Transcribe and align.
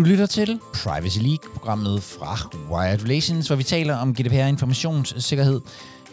Du 0.00 0.04
lytter 0.04 0.26
til 0.26 0.60
Privacy 0.74 1.18
League, 1.18 1.52
programmet 1.54 2.02
fra 2.02 2.36
Wired 2.70 3.04
Relations, 3.04 3.46
hvor 3.46 3.56
vi 3.56 3.62
taler 3.62 3.96
om 3.96 4.14
GDPR 4.14 4.34
informationssikkerhed. 4.34 5.60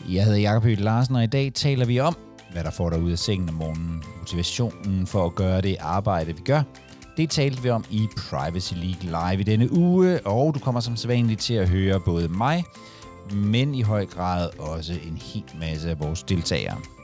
Jeg 0.09 0.25
hedder 0.25 0.39
Jakob 0.39 0.63
Høgh 0.63 0.79
Larsen, 0.79 1.15
og 1.15 1.23
i 1.23 1.27
dag 1.27 1.51
taler 1.53 1.85
vi 1.85 1.99
om, 1.99 2.17
hvad 2.51 2.63
der 2.63 2.71
får 2.71 2.89
dig 2.89 3.01
ud 3.01 3.11
af 3.11 3.19
sengen 3.19 3.49
om 3.49 3.55
morgenen, 3.55 4.03
motivationen 4.19 5.07
for 5.07 5.25
at 5.25 5.35
gøre 5.35 5.61
det 5.61 5.75
arbejde, 5.79 6.35
vi 6.35 6.41
gør. 6.45 6.61
Det 7.17 7.29
talte 7.29 7.63
vi 7.63 7.69
om 7.69 7.85
i 7.89 8.07
Privacy 8.17 8.73
League 8.73 9.31
Live 9.31 9.41
i 9.41 9.43
denne 9.43 9.71
uge, 9.71 10.27
og 10.27 10.53
du 10.53 10.59
kommer 10.59 10.81
som 10.81 10.95
sædvanligt 10.95 11.41
til 11.41 11.53
at 11.53 11.69
høre 11.69 11.99
både 11.99 12.27
mig, 12.27 12.63
men 13.33 13.75
i 13.75 13.81
høj 13.81 14.05
grad 14.05 14.49
også 14.59 14.93
en 14.93 15.17
hel 15.21 15.43
masse 15.59 15.89
af 15.89 15.99
vores 15.99 16.23
deltagere. 16.23 16.96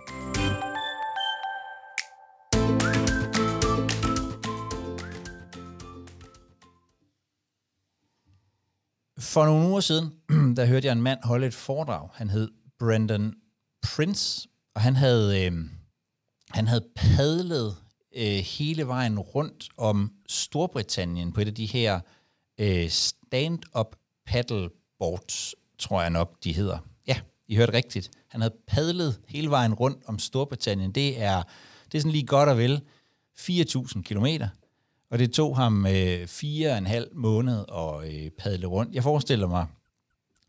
For 9.34 9.46
nogle 9.46 9.70
uger 9.70 9.80
siden, 9.80 10.14
der 10.58 10.66
hørte 10.66 10.88
jeg 10.88 10.92
en 10.92 11.02
mand 11.02 11.20
holde 11.24 11.48
et 11.48 11.54
foredrag. 11.54 12.10
Han 12.14 12.30
hed 12.30 12.52
Brandon 12.80 13.34
Prince, 13.84 14.48
og 14.76 14.82
han 14.82 14.96
havde, 14.96 15.46
øh, 15.46 15.52
han 16.50 16.68
havde 16.68 16.86
padlet 16.96 17.76
øh, 18.16 18.38
hele 18.38 18.88
vejen 18.88 19.20
rundt 19.20 19.70
om 19.78 20.12
Storbritannien 20.30 21.32
på 21.32 21.42
et 21.42 21.48
af 21.48 21.56
de 21.56 21.66
her 21.66 22.00
øh, 22.60 22.90
stand-up 22.90 23.96
paddleboards, 24.26 25.56
tror 25.80 26.02
jeg 26.02 26.10
nok, 26.10 26.44
de 26.44 26.54
hedder. 26.54 26.78
Ja, 27.08 27.20
I 27.48 27.56
hørte 27.56 27.74
rigtigt. 27.74 28.12
Han 28.28 28.42
havde 28.42 28.56
padlet 28.68 29.20
hele 29.28 29.50
vejen 29.50 29.74
rundt 29.74 30.04
om 30.06 30.20
Storbritannien. 30.20 30.92
Det 30.92 31.22
er, 31.22 31.44
det 31.92 31.98
er 31.98 32.02
sådan 32.02 32.12
lige 32.12 32.26
godt 32.26 32.50
og 32.50 32.58
vel 32.58 32.82
4.000 33.40 34.02
kilometer. 34.02 34.48
Og 35.14 35.20
det 35.20 35.34
tog 35.34 35.58
ham 35.58 35.86
øh, 35.86 36.28
fire 36.28 36.72
og 36.72 36.78
en 36.78 36.86
halv 36.86 37.08
måned 37.16 37.66
at 37.78 38.14
øh, 38.14 38.30
padle 38.30 38.68
rundt. 38.68 38.96
Jeg 38.96 39.04
forestiller 39.04 39.48
mig, 39.48 39.68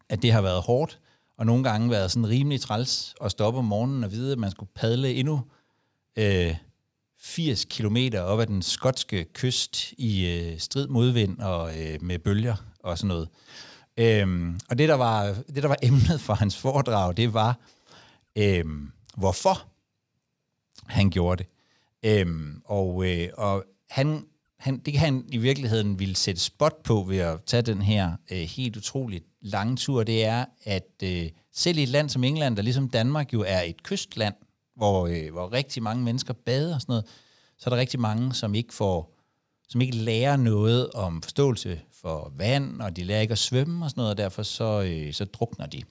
at 0.08 0.22
det 0.22 0.32
har 0.32 0.42
været 0.42 0.62
hårdt, 0.62 1.00
og 1.38 1.46
nogle 1.46 1.64
gange 1.64 1.90
været 1.90 2.10
sådan 2.10 2.28
rimelig 2.28 2.60
træls 2.60 3.14
at 3.20 3.30
stoppe 3.30 3.58
om 3.58 3.64
morgenen 3.64 4.04
og 4.04 4.12
vide, 4.12 4.32
at 4.32 4.38
man 4.38 4.50
skulle 4.50 4.70
padle 4.74 5.14
endnu 5.14 5.42
øh, 6.16 6.54
80 7.20 7.64
km 7.64 7.96
op 8.18 8.40
ad 8.40 8.46
den 8.46 8.62
skotske 8.62 9.24
kyst 9.24 9.92
i 9.92 10.26
øh, 10.26 10.58
strid 10.58 10.88
modvind 10.88 11.38
og 11.38 11.82
øh, 11.82 12.02
med 12.02 12.18
bølger 12.18 12.56
og 12.78 12.98
sådan 12.98 13.08
noget. 13.08 13.28
Øhm, 13.96 14.60
og 14.68 14.78
det 14.78 14.88
der, 14.88 14.94
var, 14.94 15.24
det, 15.54 15.62
der 15.62 15.68
var 15.68 15.78
emnet 15.82 16.20
for 16.20 16.34
hans 16.34 16.56
foredrag, 16.56 17.16
det 17.16 17.34
var, 17.34 17.58
øhm, 18.36 18.92
hvorfor 19.16 19.66
han 20.86 21.10
gjorde 21.10 21.44
det. 21.44 21.50
Øhm, 22.10 22.62
og, 22.64 23.06
øh, 23.06 23.28
og 23.36 23.64
han 23.90 24.26
han, 24.64 24.78
det 24.78 24.98
han 24.98 25.24
i 25.28 25.36
virkeligheden 25.36 25.98
ville 25.98 26.16
sætte 26.16 26.40
spot 26.40 26.82
på 26.82 27.04
ved 27.08 27.18
at 27.18 27.42
tage 27.46 27.62
den 27.62 27.82
her 27.82 28.12
øh, 28.32 28.38
helt 28.38 28.76
utroligt 28.76 29.24
lange 29.40 29.76
tur, 29.76 30.02
det 30.02 30.24
er, 30.24 30.44
at 30.64 30.88
øh, 31.02 31.28
selv 31.52 31.78
i 31.78 31.82
et 31.82 31.88
land 31.88 32.08
som 32.08 32.24
England, 32.24 32.56
der 32.56 32.62
ligesom 32.62 32.88
Danmark 32.88 33.32
jo 33.32 33.44
er 33.46 33.60
et 33.60 33.82
kystland, 33.82 34.34
hvor, 34.76 35.06
øh, 35.06 35.32
hvor 35.32 35.52
rigtig 35.52 35.82
mange 35.82 36.04
mennesker 36.04 36.34
bader 36.34 36.74
og 36.74 36.80
sådan 36.80 36.92
noget, 36.92 37.04
så 37.58 37.70
er 37.70 37.74
der 37.74 37.80
rigtig 37.80 38.00
mange, 38.00 38.34
som 38.34 38.54
ikke 38.54 38.74
får 38.74 39.14
som 39.68 39.80
ikke 39.80 39.96
lærer 39.96 40.36
noget 40.36 40.90
om 40.90 41.22
forståelse 41.22 41.80
for 42.00 42.32
vand, 42.36 42.80
og 42.80 42.96
de 42.96 43.04
lærer 43.04 43.20
ikke 43.20 43.32
at 43.32 43.38
svømme 43.38 43.84
og 43.84 43.90
sådan 43.90 44.00
noget, 44.00 44.10
og 44.10 44.18
derfor 44.18 44.42
så, 44.42 44.82
øh, 44.82 45.12
så 45.12 45.24
drukner 45.24 45.66
de. 45.66 45.82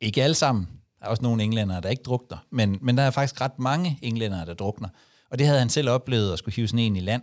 Ikke 0.00 0.22
alle 0.22 0.34
sammen. 0.34 0.68
Der 0.98 1.06
er 1.06 1.10
også 1.10 1.22
nogle 1.22 1.42
englænder, 1.42 1.80
der 1.80 1.88
ikke 1.88 2.02
drukner, 2.02 2.38
men, 2.50 2.78
men 2.80 2.96
der 2.96 3.02
er 3.02 3.10
faktisk 3.10 3.40
ret 3.40 3.58
mange 3.58 3.98
englænder, 4.02 4.44
der 4.44 4.54
drukner. 4.54 4.88
Og 5.30 5.38
det 5.38 5.46
havde 5.46 5.58
han 5.58 5.68
selv 5.68 5.90
oplevet 5.90 6.32
at 6.32 6.38
skulle 6.38 6.54
hive 6.54 6.68
sådan 6.68 6.78
en 6.78 6.96
i 6.96 7.00
land 7.00 7.22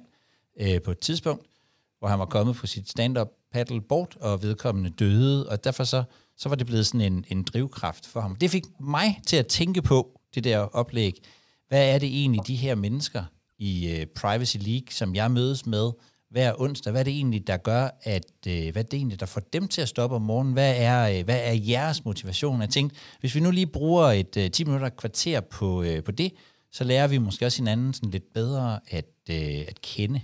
øh, 0.62 0.82
på 0.82 0.92
et 0.92 1.00
tidspunkt, 1.00 1.46
hvor 2.00 2.08
han 2.08 2.20
var 2.20 2.26
kommet 2.26 2.56
på 2.56 2.68
sit 2.68 2.90
stand-up 2.90 3.28
paddleboard, 3.52 4.16
og 4.20 4.42
vedkommende 4.42 4.90
døde, 4.90 5.50
og 5.50 5.64
derfor 5.64 5.84
så, 5.84 6.04
så 6.38 6.50
var 6.50 6.56
det 6.56 6.68
blevet 6.68 6.86
sådan 6.86 7.14
en, 7.14 7.26
en 7.28 7.44
drivkraft 7.44 8.06
for 8.08 8.20
ham. 8.22 8.36
Det 8.36 8.50
fik 8.50 8.64
mig 8.80 9.22
til 9.28 9.38
at 9.38 9.48
tænke 9.48 9.82
på 9.82 10.20
det 10.36 10.44
der 10.44 10.58
oplæg. 10.58 11.14
Hvad 11.68 11.94
er 11.94 12.00
det 12.00 12.10
egentlig, 12.10 12.48
de 12.48 12.56
her 12.56 12.76
mennesker 12.76 13.24
i 13.58 13.92
øh, 13.92 14.06
Privacy 14.06 14.58
League, 14.58 14.88
som 14.92 15.16
jeg 15.16 15.32
mødes 15.32 15.66
med 15.66 15.92
hver 16.30 16.62
onsdag, 16.62 16.92
hvad 16.92 17.02
er 17.02 17.04
det 17.04 17.14
egentlig, 17.14 17.48
der 17.48 17.58
gør, 17.58 17.90
at, 18.04 18.32
øh, 18.48 18.72
hvad 18.72 18.84
er 18.84 18.88
det 18.88 18.98
egentlig, 18.98 19.20
der 19.20 19.26
får 19.26 19.42
dem 19.42 19.68
til 19.68 19.82
at 19.82 19.90
stoppe 19.90 20.16
om 20.16 20.22
morgenen? 20.22 20.54
Hvad 20.54 20.74
er, 20.78 21.20
øh, 21.20 21.26
hvad 21.26 21.40
er 21.44 21.54
jeres 21.54 22.06
motivation? 22.06 22.62
Jeg 22.62 22.70
tænkte, 22.70 22.98
hvis 23.20 23.36
vi 23.36 23.40
nu 23.40 23.52
lige 23.52 23.68
bruger 23.68 24.06
et 24.06 24.38
øh, 24.38 24.52
10 24.52 24.64
minutter 24.64 24.90
kvarter 24.90 25.42
på, 25.42 25.84
øh, 25.84 26.04
på 26.04 26.12
det, 26.12 26.32
så 26.72 26.84
lærer 26.84 27.08
vi 27.08 27.18
måske 27.18 27.46
også 27.46 27.58
hinanden 27.58 27.94
sådan 27.94 28.10
lidt 28.10 28.34
bedre 28.34 28.80
at, 28.88 29.10
øh, 29.30 29.66
at 29.68 29.82
kende. 29.82 30.22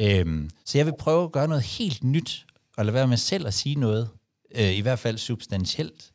Øhm, 0.00 0.50
så 0.64 0.78
jeg 0.78 0.86
vil 0.86 0.94
prøve 0.98 1.24
at 1.24 1.32
gøre 1.32 1.48
noget 1.48 1.62
helt 1.62 2.04
nyt, 2.04 2.46
og 2.76 2.84
lade 2.84 2.94
være 2.94 3.08
med 3.08 3.16
selv 3.16 3.46
at 3.46 3.54
sige 3.54 3.74
noget, 3.74 4.08
øh, 4.54 4.76
i 4.76 4.80
hvert 4.80 4.98
fald 4.98 5.18
substantielt. 5.18 6.12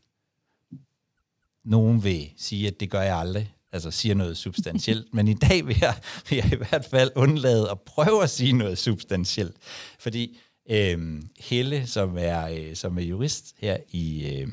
Nogen 1.64 2.04
vil 2.04 2.30
sige, 2.38 2.68
at 2.68 2.80
det 2.80 2.90
gør 2.90 3.02
jeg 3.02 3.18
aldrig, 3.18 3.54
altså 3.72 3.92
siger 3.92 4.16
noget 4.16 4.38
substantielt, 4.38 5.08
men 5.16 5.28
i 5.28 5.34
dag 5.34 5.68
vil 5.68 5.78
jeg, 5.82 5.96
vil 6.30 6.36
jeg 6.36 6.54
i 6.54 6.56
hvert 6.56 6.86
fald 6.86 7.12
undlade 7.16 7.72
at 7.72 7.82
prøve 7.82 8.24
at 8.24 8.30
sige 8.30 8.54
noget 8.54 8.78
substantielt, 8.78 9.56
fordi 10.00 10.40
øh, 10.70 11.22
Helle, 11.40 11.88
som 11.88 12.18
er, 12.18 12.48
øh, 12.48 12.76
som 12.76 12.98
er 12.98 13.02
jurist 13.02 13.56
her 13.58 13.78
i... 13.92 14.36
Øh, 14.36 14.48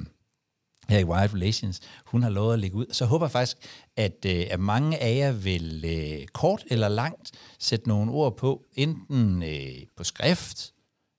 her 0.89 0.99
i 0.99 1.05
Wild 1.05 1.35
Relations, 1.35 1.81
hun 2.05 2.23
har 2.23 2.31
lovet 2.31 2.53
at 2.53 2.59
lægge 2.59 2.77
ud. 2.77 2.87
Så 2.93 3.05
håber 3.05 3.27
jeg 3.27 3.31
faktisk, 3.31 3.57
at, 3.97 4.25
øh, 4.27 4.47
at 4.51 4.61
mange 4.61 4.99
af 4.99 5.17
jer 5.17 5.33
vil 5.33 5.85
øh, 5.87 6.27
kort 6.27 6.65
eller 6.67 6.89
langt 6.89 7.33
sætte 7.59 7.89
nogle 7.89 8.13
ord 8.13 8.37
på, 8.37 8.65
enten 8.75 9.43
øh, 9.43 9.87
på 9.97 10.05
skrift, 10.05 10.73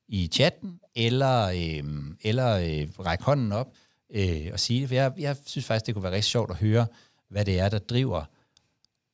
i 0.10 0.28
chatten, 0.28 0.80
eller, 0.96 1.48
øh, 1.48 1.84
eller 2.22 2.56
øh, 2.56 3.06
række 3.06 3.24
hånden 3.24 3.52
op 3.52 3.74
øh, 4.10 4.50
og 4.54 4.60
sige 4.60 4.82
det. 4.82 4.88
For 4.88 4.96
jeg, 4.96 5.14
jeg 5.18 5.38
synes 5.46 5.66
faktisk, 5.66 5.86
det 5.86 5.96
kunne 5.96 6.04
være 6.04 6.12
rigtig 6.12 6.32
sjovt 6.32 6.52
at 6.52 6.58
høre, 6.58 6.88
hvad 7.30 7.46
det 7.46 7.60
er, 7.60 7.70
der 7.70 7.80
driver 7.80 8.24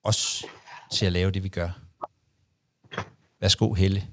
os 0.03 0.45
til 0.91 1.05
at 1.05 1.11
lave 1.11 1.31
det, 1.31 1.43
vi 1.43 1.49
gør. 1.49 1.69
Værsgo, 3.39 3.73
Helle. 3.73 4.07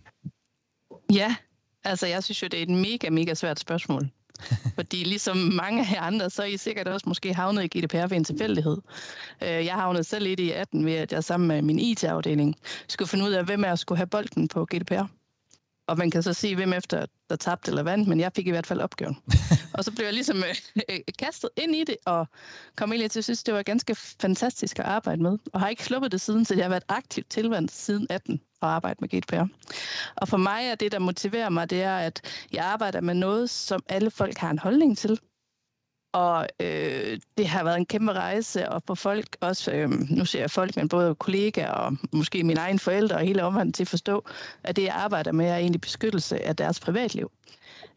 Ja, 1.12 1.36
altså 1.84 2.06
jeg 2.06 2.24
synes 2.24 2.42
jo, 2.42 2.46
det 2.46 2.58
er 2.58 2.62
et 2.62 2.68
mega, 2.68 3.10
mega 3.10 3.34
svært 3.34 3.60
spørgsmål. 3.60 4.10
Fordi 4.78 5.04
ligesom 5.04 5.36
mange 5.36 5.80
af 5.96 6.06
andre, 6.06 6.30
så 6.30 6.42
er 6.42 6.46
I 6.46 6.56
sikkert 6.56 6.88
også 6.88 7.08
måske 7.08 7.34
havnet 7.34 7.64
i 7.64 7.78
GDPR 7.78 8.06
ved 8.06 8.16
en 8.16 8.24
tilfældighed. 8.24 8.76
Øh, 9.42 9.48
jeg 9.48 9.74
havnede 9.74 10.04
selv 10.04 10.24
lidt 10.24 10.40
i 10.40 10.50
18 10.50 10.86
ved, 10.86 10.94
at 10.94 11.12
jeg 11.12 11.24
sammen 11.24 11.48
med 11.48 11.62
min 11.62 11.78
IT-afdeling 11.78 12.56
skulle 12.88 13.08
finde 13.08 13.24
ud 13.24 13.30
af, 13.30 13.44
hvem 13.44 13.64
os 13.64 13.80
skulle 13.80 13.96
have 13.96 14.06
bolden 14.06 14.48
på 14.48 14.64
GDPR. 14.64 15.06
Og 15.86 15.98
man 15.98 16.10
kan 16.10 16.22
så 16.22 16.32
sige, 16.32 16.56
hvem 16.56 16.72
efter 16.72 17.06
der 17.30 17.36
tabte 17.36 17.70
eller 17.70 17.82
vandt, 17.82 18.08
men 18.08 18.20
jeg 18.20 18.32
fik 18.36 18.46
i 18.46 18.50
hvert 18.50 18.66
fald 18.66 18.80
opgaven. 18.80 19.16
og 19.74 19.84
så 19.84 19.92
blev 19.92 20.04
jeg 20.04 20.14
ligesom 20.14 20.36
øh, 20.88 20.98
kastet 21.18 21.50
ind 21.56 21.74
i 21.74 21.84
det, 21.84 21.96
og 22.06 22.26
kom 22.76 22.92
egentlig 22.92 23.10
til 23.10 23.20
at 23.20 23.24
synes, 23.24 23.42
det 23.42 23.54
var 23.54 23.62
ganske 23.62 23.94
fantastisk 23.94 24.78
at 24.78 24.84
arbejde 24.84 25.22
med. 25.22 25.38
Og 25.52 25.60
har 25.60 25.68
ikke 25.68 25.84
sluppet 25.84 26.12
det 26.12 26.20
siden, 26.20 26.44
så 26.44 26.54
jeg 26.54 26.64
har 26.64 26.68
været 26.68 26.84
aktivt 26.88 27.30
tilvandt 27.30 27.72
siden 27.72 28.06
18 28.10 28.40
at 28.66 28.72
arbejde 28.72 28.96
med 29.00 29.08
GDPR. 29.08 29.46
Og 30.16 30.28
for 30.28 30.36
mig 30.36 30.66
er 30.70 30.74
det, 30.74 30.92
der 30.92 30.98
motiverer 30.98 31.48
mig, 31.48 31.70
det 31.70 31.82
er, 31.82 31.96
at 31.96 32.46
jeg 32.52 32.64
arbejder 32.64 33.00
med 33.00 33.14
noget, 33.14 33.50
som 33.50 33.82
alle 33.88 34.10
folk 34.10 34.38
har 34.38 34.50
en 34.50 34.58
holdning 34.58 34.98
til. 34.98 35.20
Og 36.12 36.48
øh, 36.60 37.18
det 37.38 37.48
har 37.48 37.64
været 37.64 37.76
en 37.76 37.86
kæmpe 37.86 38.12
rejse, 38.12 38.68
og 38.68 38.82
for 38.86 38.94
folk 38.94 39.36
også, 39.40 39.72
øh, 39.72 39.90
nu 39.90 40.24
ser 40.24 40.40
jeg 40.40 40.50
folk, 40.50 40.76
men 40.76 40.88
både 40.88 41.14
kollegaer 41.14 41.70
og 41.70 41.96
måske 42.12 42.44
mine 42.44 42.60
egne 42.60 42.78
forældre 42.78 43.16
og 43.16 43.22
hele 43.22 43.44
omverdenen 43.44 43.72
til 43.72 43.84
at 43.84 43.88
forstå, 43.88 44.24
at 44.64 44.76
det, 44.76 44.82
jeg 44.82 44.94
arbejder 44.94 45.32
med, 45.32 45.46
er 45.46 45.56
egentlig 45.56 45.80
beskyttelse 45.80 46.42
af 46.42 46.56
deres 46.56 46.80
privatliv. 46.80 47.32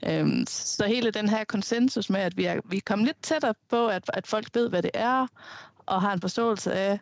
Øh, 0.05 0.27
så 0.47 0.85
hele 0.87 1.11
den 1.11 1.29
her 1.29 1.43
konsensus 1.43 2.09
med, 2.09 2.19
at 2.19 2.37
vi 2.37 2.45
er, 2.45 2.61
vi 2.65 2.77
er 2.77 2.81
kommet 2.85 3.05
lidt 3.05 3.23
tættere 3.23 3.53
på, 3.69 3.87
at, 3.87 4.03
at 4.13 4.27
folk 4.27 4.47
ved, 4.53 4.69
hvad 4.69 4.83
det 4.83 4.91
er, 4.93 5.27
og 5.85 6.01
har 6.01 6.13
en 6.13 6.21
forståelse 6.21 6.73
af, 6.73 6.99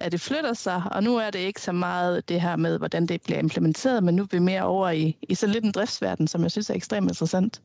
at 0.00 0.12
det 0.12 0.20
flytter 0.20 0.52
sig, 0.52 0.82
og 0.90 1.02
nu 1.02 1.16
er 1.16 1.30
det 1.30 1.38
ikke 1.38 1.60
så 1.60 1.72
meget 1.72 2.28
det 2.28 2.40
her 2.40 2.56
med, 2.56 2.78
hvordan 2.78 3.06
det 3.06 3.22
bliver 3.22 3.38
implementeret, 3.38 4.04
men 4.04 4.16
nu 4.16 4.22
er 4.22 4.26
vi 4.30 4.38
mere 4.38 4.62
over 4.62 4.90
i, 4.90 5.16
i 5.22 5.34
så 5.34 5.46
lidt 5.46 5.64
en 5.64 5.72
driftsverden, 5.72 6.28
som 6.28 6.42
jeg 6.42 6.50
synes 6.50 6.70
er 6.70 6.74
ekstremt 6.74 7.10
interessant. 7.10 7.62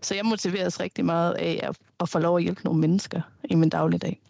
Så 0.00 0.14
jeg 0.14 0.24
motiveres 0.24 0.80
rigtig 0.80 1.04
meget 1.04 1.32
af 1.32 1.60
at, 1.62 1.76
at 2.00 2.08
få 2.08 2.18
lov 2.18 2.36
at 2.36 2.42
hjælpe 2.42 2.64
nogle 2.64 2.80
mennesker 2.80 3.20
i 3.44 3.54
min 3.54 3.68
dagligdag. 3.68 4.20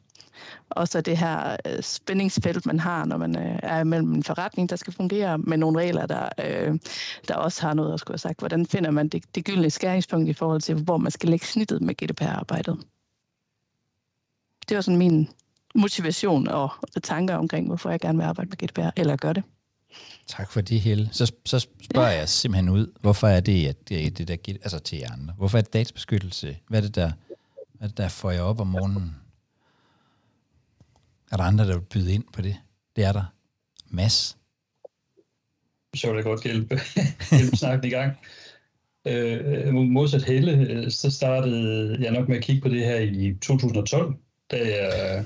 Og 0.71 0.89
så 0.89 1.01
det 1.01 1.19
her 1.19 1.57
øh, 1.67 1.83
spændingsfelt, 1.83 2.67
man 2.67 2.81
har, 2.81 3.05
når 3.05 3.17
man 3.17 3.39
øh, 3.39 3.59
er 3.63 3.85
mellem 3.85 4.15
en 4.15 4.23
forretning, 4.23 4.71
der 4.71 4.77
skal 4.77 4.93
fungere, 4.93 5.39
med 5.39 5.57
nogle 5.57 5.81
regler, 5.81 6.07
der, 6.07 6.29
øh, 6.45 6.79
der 7.29 7.35
også 7.35 7.63
har 7.63 7.75
noget 7.75 7.95
at 7.95 8.01
skulle 8.01 8.15
have 8.15 8.19
sagt. 8.19 8.39
Hvordan 8.39 8.67
finder 8.67 8.91
man 8.91 9.09
det, 9.09 9.35
det 9.35 9.45
gyldne 9.45 9.71
skæringspunkt 9.71 10.29
i 10.29 10.33
forhold 10.33 10.61
til, 10.61 10.75
hvor 10.75 10.97
man 10.97 11.13
skal 11.13 11.29
lægge 11.29 11.47
snittet 11.47 11.83
med 11.83 11.95
GDPR-arbejdet? 11.95 12.79
Det 14.69 14.75
var 14.75 14.81
sådan 14.81 14.99
min 14.99 15.29
motivation 15.75 16.49
og 16.49 16.71
tanker 17.03 17.35
omkring, 17.35 17.67
hvorfor 17.67 17.91
jeg 17.91 18.01
gerne 18.01 18.19
vil 18.19 18.25
arbejde 18.25 18.49
med 18.49 18.69
GDPR, 18.69 18.91
eller 18.97 19.17
gør 19.17 19.33
det. 19.33 19.43
Tak 20.27 20.51
for 20.51 20.61
det, 20.61 20.81
Helle. 20.81 21.09
Så, 21.13 21.33
så 21.47 21.59
spørger 21.59 22.11
ja. 22.11 22.19
jeg 22.19 22.29
simpelthen 22.29 22.69
ud, 22.69 22.93
hvorfor 23.01 23.29
er 23.29 23.41
det, 23.41 23.69
at 23.69 23.89
det, 23.89 24.19
det 24.19 24.29
der 24.29 24.37
altså 24.63 24.79
til 24.79 24.99
jer 24.99 25.13
andre, 25.13 25.35
hvorfor 25.37 25.59
er 25.59 25.63
det 25.63 25.73
databeskyttelse? 25.73 26.57
Hvad 26.69 26.79
er 26.79 26.83
det, 26.83 26.95
der, 26.95 27.13
hvad 27.73 27.89
er 27.89 27.89
det, 27.89 27.97
der 27.97 28.09
får 28.09 28.31
jer 28.31 28.43
op 28.43 28.61
om 28.61 28.67
morgenen? 28.67 29.17
Er 31.33 31.37
der 31.37 31.45
andre, 31.45 31.67
der 31.67 31.73
vil 31.73 31.85
byde 31.85 32.15
ind 32.15 32.25
på 32.33 32.43
det? 32.43 32.57
Det 32.97 33.05
er 33.05 33.13
der. 33.13 33.25
Mass. 33.89 34.37
så 35.95 36.07
vil 36.07 36.15
jeg 36.15 36.25
godt 36.25 36.45
hjælpe, 36.45 36.81
hjælpe 37.39 37.57
snakken 37.57 37.89
i 37.89 37.91
gang. 37.91 38.17
Øh, 39.07 39.75
modsat 39.75 40.25
Helle, 40.25 40.53
øh, 40.53 40.91
så 40.91 41.11
startede 41.11 41.97
jeg 42.01 42.13
nok 42.13 42.29
med 42.29 42.37
at 42.37 42.43
kigge 42.43 42.63
på 42.63 42.69
det 42.69 42.85
her 42.85 42.99
i 42.99 43.35
2012, 43.43 44.15
da 44.51 44.57
jeg 44.57 45.25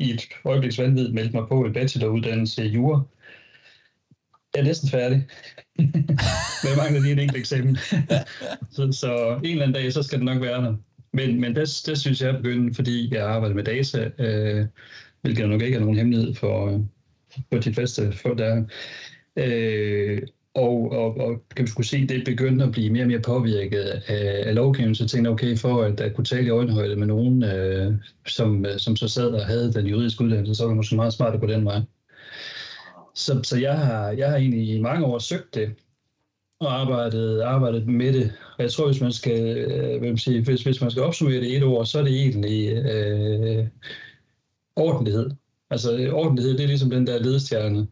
i 0.00 0.10
et 0.10 0.28
øjebliks 0.44 0.78
vanvid 0.78 1.12
meldte 1.12 1.36
mig 1.36 1.48
på 1.48 1.64
en 1.64 1.72
bacheloruddannelse 1.72 2.64
i 2.64 2.68
jura. 2.68 3.02
Jeg 4.54 4.60
er 4.60 4.64
næsten 4.64 4.88
færdig. 4.88 5.26
Men 6.62 6.68
jeg 6.70 6.76
mangler 6.76 7.00
lige 7.00 7.12
en 7.12 7.18
enkelt 7.18 7.38
eksamen. 7.38 7.76
så, 8.70 8.92
så 8.92 9.40
en 9.44 9.50
eller 9.50 9.62
anden 9.62 9.82
dag, 9.82 9.92
så 9.92 10.02
skal 10.02 10.18
det 10.18 10.24
nok 10.24 10.42
være 10.42 10.62
der. 10.64 10.76
Men, 11.12 11.40
men 11.40 11.56
det, 11.56 11.82
det 11.86 11.98
synes 11.98 12.22
jeg 12.22 12.30
er 12.30 12.36
begyndt, 12.36 12.76
fordi 12.76 13.14
jeg 13.14 13.26
arbejder 13.26 13.54
med 13.54 13.64
data, 13.64 14.10
øh, 14.18 14.66
hvilket 15.20 15.48
nok 15.48 15.62
ikke 15.62 15.76
er 15.76 15.80
nogen 15.80 15.96
hemmelighed 15.96 16.34
for, 16.34 16.84
for 17.52 17.58
de 17.58 17.74
fleste 17.74 18.12
folk, 18.12 18.38
der 18.38 18.64
øh, 19.36 20.22
og, 20.60 20.92
og, 20.92 21.16
og 21.16 21.42
kan 21.56 21.64
vi 21.64 21.70
skulle 21.70 21.86
se, 21.86 22.06
det 22.06 22.24
begyndte 22.24 22.64
at 22.64 22.72
blive 22.72 22.90
mere 22.90 23.02
og 23.02 23.08
mere 23.08 23.20
påvirket 23.20 23.82
af, 24.06 24.42
af 24.46 24.54
lovgivningen, 24.54 24.94
så 24.94 25.04
jeg 25.04 25.10
tænkte 25.10 25.28
okay, 25.28 25.56
for 25.56 25.82
at 25.82 26.00
at 26.00 26.14
kunne 26.14 26.24
tale 26.24 26.46
i 26.46 26.50
øjenhøjde 26.50 26.96
med 26.96 27.06
nogen, 27.06 27.44
øh, 27.44 27.94
som, 28.26 28.66
øh, 28.66 28.78
som 28.78 28.96
så 28.96 29.08
sad 29.08 29.28
og 29.28 29.46
havde 29.46 29.72
den 29.72 29.86
juridiske 29.86 30.24
uddannelse, 30.24 30.54
så 30.54 30.62
var 30.62 30.68
det 30.68 30.76
måske 30.76 30.96
meget 30.96 31.12
smart 31.12 31.34
at 31.34 31.40
gå 31.40 31.46
den 31.46 31.64
vej. 31.64 31.80
Så, 33.14 33.40
så 33.42 33.58
jeg, 33.58 33.78
har, 33.78 34.10
jeg 34.10 34.30
har 34.30 34.36
egentlig 34.36 34.68
i 34.68 34.80
mange 34.80 35.06
år 35.06 35.18
søgt 35.18 35.54
det, 35.54 35.70
og 36.60 36.80
arbejdet, 36.80 37.40
arbejdet 37.40 37.86
med 37.86 38.12
det. 38.12 38.32
Og 38.58 38.62
jeg 38.62 38.72
tror, 38.72 38.86
hvis 38.86 39.00
man 39.00 39.12
skal, 39.12 39.58
øh, 39.58 40.02
vil 40.02 40.18
sige, 40.18 40.44
hvis, 40.44 40.62
hvis 40.62 40.80
man 40.80 40.90
skal 40.90 41.02
opsummere 41.02 41.40
det 41.40 41.46
i 41.46 41.56
et 41.56 41.64
ord, 41.64 41.86
så 41.86 41.98
er 41.98 42.02
det 42.02 42.12
egentlig 42.12 42.72
øh, 42.72 43.66
ordentlighed. 44.76 45.30
Altså 45.70 45.96
øh, 45.96 46.14
ordentlighed, 46.14 46.56
det 46.56 46.62
er 46.62 46.68
ligesom 46.68 46.90
den 46.90 47.06
der 47.06 47.18
ledestjerne, 47.18 47.86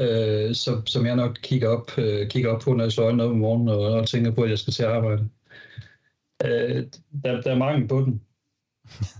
øh, 0.00 0.54
som, 0.54 0.86
som 0.86 1.06
jeg 1.06 1.16
nok 1.16 1.38
kigger 1.42 1.68
op, 1.68 1.98
øh, 1.98 2.28
kigger 2.28 2.50
op 2.50 2.60
på, 2.60 2.72
når 2.72 2.84
jeg 2.84 2.92
slår 2.92 3.04
øjnene 3.04 3.24
op 3.24 3.30
om 3.30 3.36
morgenen 3.36 3.68
og, 3.68 3.80
og 3.80 4.08
tænker 4.08 4.30
på, 4.30 4.42
at 4.42 4.50
jeg 4.50 4.58
skal 4.58 4.72
til 4.72 4.82
at 4.82 4.90
arbejde. 4.90 5.28
Øh, 6.44 6.86
der, 7.24 7.40
der 7.40 7.50
er 7.50 7.58
mange 7.58 7.88
på 7.88 8.00
den. 8.00 8.22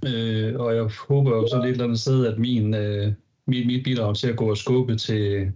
øh, 0.08 0.60
og 0.60 0.74
jeg 0.74 0.90
håber 1.08 1.30
jo 1.30 1.48
sådan 1.48 1.64
lidt 1.64 1.72
eller 1.72 1.84
andet 1.84 2.00
sted, 2.00 2.26
at 2.26 2.38
min, 2.38 2.74
øh, 2.74 3.12
mit, 3.46 3.66
mit 3.66 3.84
bidrag 3.84 4.16
til 4.16 4.28
at 4.28 4.36
gå 4.36 4.50
og 4.50 4.56
skubbe 4.56 4.96
til, 4.96 5.52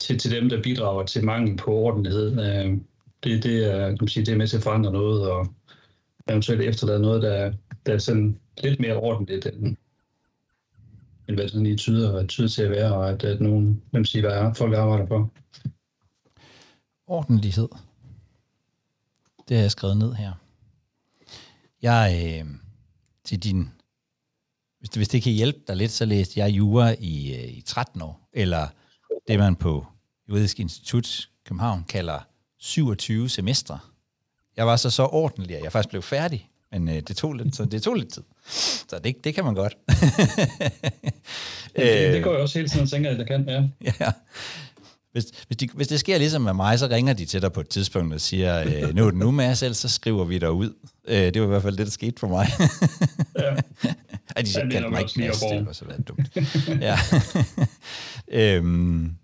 til, 0.00 0.18
til 0.18 0.30
dem, 0.30 0.48
der 0.48 0.62
bidrager 0.62 1.04
til 1.06 1.24
mangel 1.24 1.56
på 1.56 1.70
ordentlighed, 1.70 2.30
øh, 2.30 2.78
det, 3.24 3.44
det, 3.44 3.74
er, 3.74 3.86
kan 3.86 3.98
man 4.00 4.08
sige, 4.08 4.26
det 4.26 4.32
er 4.32 4.36
med 4.36 4.46
til 4.46 4.56
at 4.56 4.62
forandre 4.62 4.92
noget, 4.92 5.30
og 5.30 5.46
eventuelt 6.28 6.62
efterlade 6.62 7.00
noget, 7.00 7.22
der, 7.22 7.52
der 7.86 7.94
er 7.94 7.98
sådan 7.98 8.40
lidt 8.62 8.80
mere 8.80 8.96
ordentligt, 8.96 9.46
end, 9.46 9.76
end 11.28 11.36
hvad 11.36 11.48
sådan 11.48 11.64
lige 11.64 11.76
tyder, 11.76 12.26
tyder 12.26 12.48
til 12.48 12.62
at 12.62 12.70
være, 12.70 12.94
og 12.94 13.10
at, 13.10 13.24
at 13.24 13.40
nogen, 13.40 13.82
hvem 13.90 14.04
siger, 14.04 14.22
hvad 14.22 14.38
er, 14.38 14.52
folk 14.54 14.74
arbejder 14.74 15.06
for. 15.06 15.30
Ordentlighed. 17.06 17.68
Det 19.48 19.56
har 19.56 19.62
jeg 19.62 19.70
skrevet 19.70 19.96
ned 19.96 20.12
her. 20.12 20.32
Jeg, 21.82 22.22
øh, 22.24 22.46
til 23.24 23.42
din, 23.42 23.70
hvis 24.78 24.90
det, 24.90 24.96
hvis 24.96 25.08
det 25.08 25.22
kan 25.22 25.32
hjælpe 25.32 25.58
dig 25.68 25.76
lidt, 25.76 25.90
så 25.90 26.04
læste 26.04 26.40
jeg 26.40 26.50
jura 26.50 26.94
i, 27.00 27.34
øh, 27.34 27.58
i 27.58 27.60
13 27.60 28.02
år, 28.02 28.28
eller 28.32 28.68
det 29.28 29.38
man 29.38 29.56
på 29.56 29.86
Juridisk 30.28 30.60
Institut 30.60 31.28
København 31.44 31.84
kalder 31.88 32.20
27 32.58 33.28
semestre. 33.28 33.78
Jeg 34.56 34.66
var 34.66 34.76
så 34.76 34.90
så 34.90 35.02
ordentlig, 35.02 35.56
at 35.56 35.62
jeg 35.62 35.72
faktisk 35.72 35.90
blev 35.90 36.02
færdig, 36.02 36.50
men 36.72 36.88
øh, 36.88 36.94
det, 36.94 37.16
tog 37.16 37.32
lidt, 37.34 37.56
så 37.56 37.64
det 37.64 37.82
tog 37.82 37.94
lidt 37.94 38.12
tid. 38.12 38.22
Så 38.88 39.00
det, 39.04 39.24
det 39.24 39.34
kan 39.34 39.44
man 39.44 39.54
godt. 39.54 39.76
det, 41.76 42.12
det 42.12 42.24
går 42.24 42.32
jeg 42.32 42.42
også 42.42 42.58
hele 42.58 42.68
tiden 42.68 42.82
og 42.82 42.90
tænker, 42.90 43.10
at 43.10 43.18
jeg 43.18 43.26
kan, 43.26 43.48
ja. 43.48 43.64
ja. 44.00 44.12
Hvis, 45.12 45.24
hvis, 45.46 45.56
de, 45.56 45.68
hvis 45.74 45.88
det 45.88 46.00
sker 46.00 46.18
ligesom 46.18 46.42
med 46.42 46.52
mig, 46.52 46.78
så 46.78 46.86
ringer 46.86 47.12
de 47.12 47.24
til 47.24 47.42
dig 47.42 47.52
på 47.52 47.60
et 47.60 47.68
tidspunkt 47.68 48.14
og 48.14 48.20
siger, 48.20 48.60
øh, 48.60 48.94
nu 48.94 49.06
er 49.06 49.10
det 49.10 49.18
nu 49.18 49.30
med 49.30 49.54
selv, 49.54 49.74
så 49.74 49.88
skriver 49.88 50.24
vi 50.24 50.38
dig 50.38 50.50
ud. 50.50 50.72
Øh, 51.08 51.16
det 51.16 51.40
var 51.40 51.46
i 51.46 51.50
hvert 51.50 51.62
fald 51.62 51.76
det, 51.76 51.86
der 51.86 51.92
skete 51.92 52.20
for 52.20 52.28
mig. 52.28 52.46
ja. 53.38 53.56
Ej, 54.36 54.42
de 54.42 54.50
ja, 54.54 54.68
kaldte 54.68 54.90
mig 54.90 55.00
ikke 55.00 55.20
Mads, 55.20 55.40
det 55.40 55.66
var 55.66 55.72
så 55.72 55.84
været 55.84 56.08
dumt. 56.08 56.38
ja. 56.82 56.98
øhm, 58.56 59.14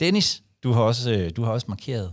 Dennis, 0.00 0.42
du 0.62 0.72
har 0.72 0.82
også, 0.82 1.12
øh, 1.12 1.30
du 1.36 1.42
har 1.42 1.52
også 1.52 1.66
markeret 1.68 2.12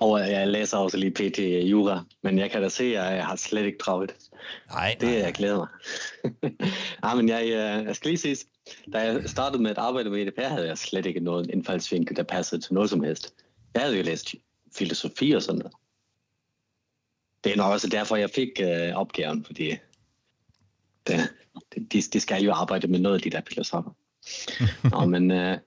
og 0.00 0.20
jeg 0.20 0.48
læser 0.48 0.78
også 0.78 0.96
lige 0.96 1.10
PT 1.10 1.38
Jura, 1.70 2.04
men 2.22 2.38
jeg 2.38 2.50
kan 2.50 2.62
da 2.62 2.68
se, 2.68 2.84
at 2.84 3.16
jeg 3.16 3.26
har 3.26 3.36
slet 3.36 3.66
ikke 3.66 3.78
travlt. 3.78 4.14
Nej, 4.70 4.96
Det 5.00 5.18
jeg 5.18 5.32
glæder 5.34 5.56
mig. 5.56 5.68
ja, 7.04 7.14
men 7.18 7.28
jeg, 7.28 7.42
øh, 7.42 7.86
jeg 7.86 7.96
skal 7.96 8.08
lige 8.08 8.18
sige, 8.18 8.36
da 8.92 8.98
jeg 8.98 9.22
startede 9.26 9.62
med 9.62 9.70
at 9.70 9.78
arbejde 9.78 10.10
med 10.10 10.26
EDPR, 10.26 10.48
havde 10.48 10.68
jeg 10.68 10.78
slet 10.78 11.06
ikke 11.06 11.20
noget 11.20 11.50
indfaldsvinkel, 11.50 12.16
der 12.16 12.22
passede 12.22 12.60
til 12.60 12.74
noget 12.74 12.90
som 12.90 13.02
helst. 13.02 13.34
Jeg 13.74 13.82
havde 13.82 13.96
jo 13.96 14.02
læst 14.02 14.34
filosofi 14.74 15.32
og 15.32 15.42
sådan 15.42 15.58
noget. 15.58 15.74
Det 17.44 17.52
er 17.52 17.56
nok 17.56 17.72
også 17.72 17.88
derfor, 17.88 18.16
jeg 18.16 18.30
fik 18.30 18.48
øh, 18.62 18.94
opgaven, 18.94 19.44
fordi 19.44 19.76
det, 21.06 21.32
de, 21.92 22.00
de 22.00 22.20
skal 22.20 22.42
jo 22.42 22.52
arbejde 22.52 22.88
med 22.88 22.98
noget 22.98 23.16
af 23.16 23.22
de 23.22 23.30
der 23.30 23.40
filosofer. 23.48 23.90
Nå, 24.92 25.06
men 25.06 25.30
øh, 25.30 25.58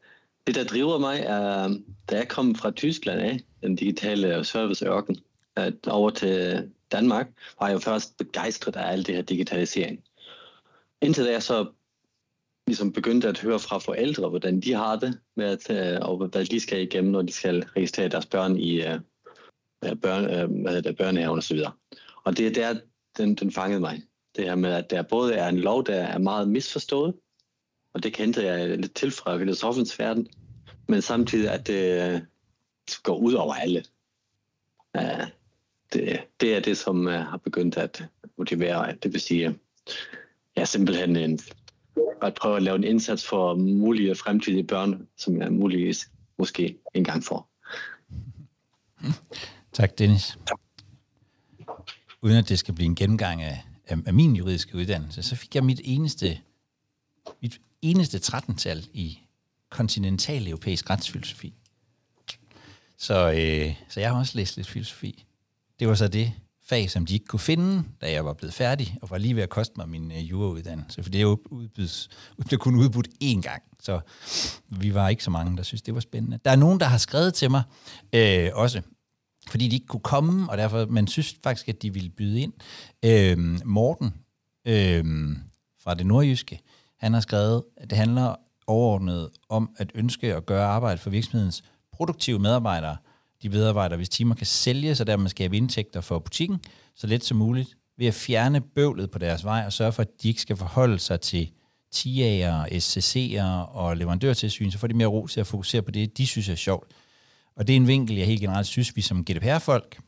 det, 0.47 0.55
der 0.55 0.63
driver 0.63 0.99
mig, 0.99 1.19
er, 1.19 1.77
da 2.09 2.15
jeg 2.15 2.27
kom 2.27 2.55
fra 2.55 2.71
Tyskland 2.71 3.21
af, 3.21 3.39
den 3.65 3.75
digitale 3.75 4.43
serviceørken, 4.43 5.17
at 5.55 5.87
over 5.87 6.09
til 6.09 6.71
Danmark, 6.91 7.27
var 7.59 7.69
jeg 7.69 7.81
først 7.81 8.17
begejstret 8.17 8.75
af 8.75 8.91
alt 8.91 9.07
det 9.07 9.15
her 9.15 9.21
digitalisering. 9.21 10.03
Indtil 11.01 11.25
da 11.25 11.31
jeg 11.31 11.43
så 11.43 11.65
ligesom 12.67 12.91
begyndte 12.91 13.27
at 13.27 13.39
høre 13.39 13.59
fra 13.59 13.77
forældre, 13.77 14.29
hvordan 14.29 14.59
de 14.59 14.73
har 14.73 14.95
det, 14.95 15.19
med 15.35 15.45
at, 15.45 15.69
øh, 15.69 16.09
og 16.09 16.27
hvad 16.27 16.45
de 16.45 16.59
skal 16.59 16.81
igennem, 16.81 17.11
når 17.11 17.21
de 17.21 17.31
skal 17.31 17.63
registrere 17.75 18.09
deres 18.09 18.25
børn 18.25 18.57
i 18.57 18.79
uh, 18.79 18.99
børn, 20.01 20.23
uh, 20.23 20.61
hvad 20.61 20.81
det, 20.81 20.97
børnehaven 20.97 21.37
osv. 21.37 21.59
Og 22.23 22.37
det 22.37 22.47
er 22.47 22.51
der, 22.53 22.79
den, 23.17 23.35
den 23.35 23.51
fangede 23.51 23.79
mig. 23.79 24.01
Det 24.35 24.43
her 24.43 24.55
med, 24.55 24.71
at 24.73 24.89
der 24.89 25.01
både 25.01 25.33
er 25.33 25.47
en 25.47 25.59
lov, 25.59 25.85
der 25.85 25.95
er 25.95 26.17
meget 26.17 26.49
misforstået, 26.49 27.13
og 27.93 28.03
det 28.03 28.13
kendte 28.13 28.43
jeg 28.43 28.77
lidt 28.77 28.95
til 28.95 29.11
fra 29.11 29.37
filosofens 29.37 29.99
verden, 29.99 30.27
men 30.87 31.01
samtidig 31.01 31.51
at 31.51 31.67
det 31.67 32.25
går 33.03 33.17
ud 33.17 33.33
over 33.33 33.53
alle. 33.53 33.83
Uh, 34.97 35.27
det, 35.93 36.19
det 36.39 36.55
er 36.55 36.59
det, 36.59 36.77
som 36.77 37.05
uh, 37.05 37.13
har 37.13 37.37
begyndt 37.37 37.77
at 37.77 38.05
motivere. 38.37 38.95
Det 39.03 39.13
vil 39.13 39.21
sige, 39.21 39.59
ja, 40.57 40.65
simpelthen 40.65 41.15
en, 41.15 41.39
at 42.21 42.33
prøve 42.33 42.55
at 42.55 42.63
lave 42.63 42.75
en 42.75 42.83
indsats 42.83 43.27
for 43.27 43.55
mulige 43.55 44.15
fremtidige 44.15 44.63
børn, 44.63 45.07
som 45.17 45.41
jeg 45.41 45.53
muligvis 45.53 46.09
måske 46.37 46.77
engang 46.93 47.23
får. 47.23 47.49
Tak, 49.73 49.97
Dennis. 49.97 50.37
Uden 52.21 52.37
at 52.37 52.49
det 52.49 52.59
skal 52.59 52.73
blive 52.73 52.85
en 52.85 52.95
gennemgang 52.95 53.41
af, 53.41 53.63
af, 53.87 53.97
af 54.05 54.13
min 54.13 54.35
juridiske 54.35 54.77
uddannelse, 54.77 55.23
så 55.23 55.35
fik 55.35 55.55
jeg 55.55 55.65
mit 55.65 55.81
eneste, 55.83 56.39
mit 57.41 57.61
eneste 57.81 58.17
13-tal 58.17 58.87
i 58.93 59.19
kontinental 59.69 60.47
europæisk 60.47 60.89
retsfilosofi. 60.89 61.53
Så, 62.97 63.31
øh, 63.31 63.75
så 63.89 63.99
jeg 63.99 64.11
har 64.11 64.19
også 64.19 64.37
læst 64.37 64.57
lidt 64.57 64.67
filosofi. 64.67 65.25
Det 65.79 65.87
var 65.87 65.95
så 65.95 66.07
det 66.07 66.33
fag, 66.65 66.89
som 66.89 67.05
de 67.05 67.13
ikke 67.13 67.25
kunne 67.25 67.39
finde, 67.39 67.83
da 68.01 68.11
jeg 68.11 68.25
var 68.25 68.33
blevet 68.33 68.53
færdig, 68.53 68.97
og 69.01 69.09
var 69.09 69.17
lige 69.17 69.35
ved 69.35 69.43
at 69.43 69.49
koste 69.49 69.73
mig 69.77 69.89
min 69.89 70.11
øh, 70.11 70.29
jurauddannelse, 70.29 71.03
for 71.03 71.09
det 71.09 71.17
er 71.17 71.23
jo 71.23 71.39
udbydes, 71.51 72.09
blev 72.47 72.59
kun 72.59 72.75
udbudt 72.75 73.07
én 73.23 73.41
gang, 73.41 73.63
så 73.79 73.99
vi 74.69 74.93
var 74.93 75.09
ikke 75.09 75.23
så 75.23 75.31
mange, 75.31 75.57
der 75.57 75.63
synes, 75.63 75.81
det 75.81 75.93
var 75.93 75.99
spændende. 75.99 76.39
Der 76.45 76.51
er 76.51 76.55
nogen, 76.55 76.79
der 76.79 76.85
har 76.85 76.97
skrevet 76.97 77.33
til 77.33 77.51
mig 77.51 77.63
øh, 78.13 78.49
også, 78.53 78.81
fordi 79.47 79.67
de 79.67 79.75
ikke 79.75 79.87
kunne 79.87 79.99
komme, 79.99 80.51
og 80.51 80.57
derfor 80.57 80.85
man 80.85 81.07
synes 81.07 81.35
faktisk, 81.43 81.69
at 81.69 81.81
de 81.81 81.93
ville 81.93 82.09
byde 82.09 82.41
ind. 82.41 82.53
Øh, 83.05 83.37
Morten 83.65 84.13
øh, 84.67 85.03
fra 85.83 85.93
det 85.93 86.05
nordjyske, 86.05 86.59
han 86.99 87.13
har 87.13 87.21
skrevet, 87.21 87.63
at 87.77 87.89
det 87.89 87.97
handler 87.97 88.35
overordnet 88.67 89.29
om 89.49 89.69
at 89.77 89.91
ønske 89.95 90.35
at 90.35 90.45
gøre 90.45 90.65
arbejde 90.65 90.97
for 90.97 91.09
virksomhedens 91.09 91.63
produktive 91.95 92.39
medarbejdere, 92.39 92.97
de 93.43 93.49
medarbejdere, 93.49 93.97
hvis 93.97 94.09
timer 94.09 94.35
kan 94.35 94.45
sælges 94.45 94.97
så 94.97 95.03
dermed 95.03 95.29
skabe 95.29 95.57
indtægter 95.57 96.01
for 96.01 96.19
butikken, 96.19 96.59
så 96.95 97.07
let 97.07 97.23
som 97.23 97.37
muligt, 97.37 97.77
ved 97.97 98.07
at 98.07 98.13
fjerne 98.13 98.61
bøvlet 98.61 99.11
på 99.11 99.19
deres 99.19 99.43
vej 99.43 99.63
og 99.65 99.73
sørge 99.73 99.91
for, 99.91 100.01
at 100.01 100.23
de 100.23 100.27
ikke 100.27 100.41
skal 100.41 100.55
forholde 100.55 100.99
sig 100.99 101.21
til 101.21 101.51
TA'er, 101.95 102.67
SCC'er 102.71 103.75
og 103.75 103.97
leverandørtilsyn, 103.97 104.71
så 104.71 104.77
får 104.77 104.87
de 104.87 104.93
mere 104.93 105.07
ro 105.07 105.27
til 105.27 105.39
at 105.39 105.47
fokusere 105.47 105.81
på 105.81 105.91
det, 105.91 106.17
de 106.17 106.27
synes 106.27 106.49
er 106.49 106.55
sjovt. 106.55 106.91
Og 107.55 107.67
det 107.67 107.73
er 107.73 107.77
en 107.77 107.87
vinkel, 107.87 108.17
jeg 108.17 108.27
helt 108.27 108.41
generelt 108.41 108.67
synes, 108.67 108.95
vi 108.95 109.01
som 109.01 109.25
GDPR-folk, 109.25 109.99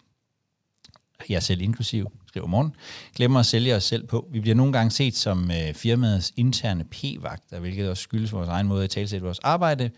jeg 1.29 1.43
selv 1.43 1.61
inklusiv, 1.61 2.11
skriver 2.27 2.47
morgen, 2.47 2.75
glemmer 3.15 3.39
at 3.39 3.45
sælge 3.45 3.75
os 3.75 3.83
selv 3.83 4.07
på. 4.07 4.27
Vi 4.31 4.39
bliver 4.39 4.55
nogle 4.55 4.73
gange 4.73 4.91
set 4.91 5.15
som 5.15 5.51
øh, 5.51 5.73
firmaets 5.73 6.33
interne 6.35 6.83
p-vagter, 6.83 7.59
hvilket 7.59 7.89
også 7.89 8.03
skyldes 8.03 8.33
vores 8.33 8.49
egen 8.49 8.67
måde 8.67 8.83
at 8.83 8.89
talsætte 8.89 9.23
vores 9.23 9.39
arbejde, 9.39 9.91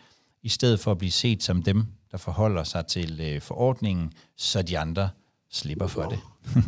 i 0.43 0.49
stedet 0.49 0.79
for 0.79 0.91
at 0.91 0.97
blive 0.97 1.11
set 1.11 1.43
som 1.43 1.63
dem, 1.63 1.85
der 2.11 2.17
forholder 2.17 2.63
sig 2.63 2.87
til 2.87 3.21
øh, 3.21 3.41
forordningen, 3.41 4.13
så 4.35 4.61
de 4.61 4.79
andre 4.79 5.09
slipper 5.51 5.87
for 5.87 6.03
det. 6.03 6.19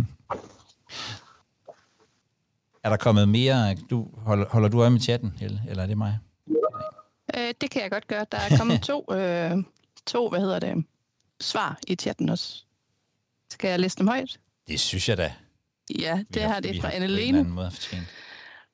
er 2.84 2.90
der 2.90 2.98
kommet 2.98 3.30
mere? 3.30 3.76
Du, 3.76 4.08
holder, 4.18 4.46
holder 4.50 4.70
du 4.70 4.82
øje 4.82 4.90
med 4.90 5.00
chatten, 5.00 5.34
eller 5.42 5.84
er 5.84 5.88
det 5.88 5.98
mig? 5.98 6.20
Øh, 7.38 7.54
det 7.62 7.72
kan 7.72 7.82
jeg 7.82 7.92
godt 7.92 8.08
gøre. 8.08 8.26
Der 8.32 8.38
er 8.38 8.58
kommet 8.58 8.82
to, 8.82 9.06
øh, 9.16 9.58
to, 10.08 10.30
hvad 10.30 10.40
hedder 10.40 10.60
det, 10.60 10.86
svar 11.42 11.80
i 11.88 11.96
chatten 11.96 12.30
også. 12.30 12.64
Skal 13.50 13.70
jeg 13.70 13.80
læse 13.80 13.98
dem 13.98 14.08
højt? 14.08 14.40
Det 14.68 14.80
synes 14.80 15.10
jeg 15.10 15.18
da. 15.18 15.34
Ja, 16.00 16.24
det 16.34 16.42
her 16.42 16.60
det 16.60 16.78
er 16.78 16.82
fra 16.82 16.96
Anne 16.96 17.08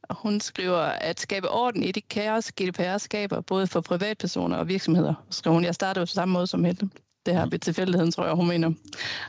hun 0.09 0.41
skriver, 0.41 0.77
at 0.81 1.19
skabe 1.19 1.49
orden 1.49 1.83
i 1.83 1.91
det 1.91 2.09
kaos, 2.09 2.51
GDPR 2.51 2.97
skaber, 2.97 3.41
både 3.41 3.67
for 3.67 3.81
privatpersoner 3.81 4.57
og 4.57 4.67
virksomheder. 4.67 5.13
Så 5.29 5.37
skriver 5.37 5.53
hun, 5.53 5.63
jeg 5.63 5.75
starter 5.75 6.01
jo 6.01 6.05
på 6.05 6.11
samme 6.11 6.33
måde 6.33 6.47
som 6.47 6.63
Helle. 6.63 6.89
Det 7.25 7.33
her 7.35 7.45
ved 7.45 7.59
tilfældigheden, 7.59 8.11
tror 8.11 8.25
jeg, 8.25 8.33
hun 8.35 8.47
mener. 8.47 8.71